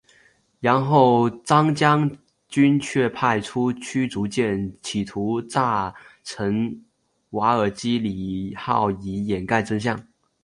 [0.59, 2.09] 然后张将
[2.49, 5.93] 军却派出驱逐舰企图炸
[6.23, 6.83] 沉
[7.29, 10.03] 瓦尔基里号以掩盖真相。